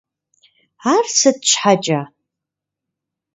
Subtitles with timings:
[0.93, 2.01] Ар сыт щхьэкӀэ?